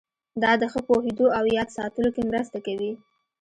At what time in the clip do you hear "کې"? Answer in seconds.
2.15-2.23